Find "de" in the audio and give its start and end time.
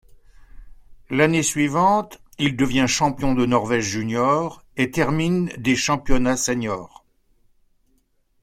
3.35-3.45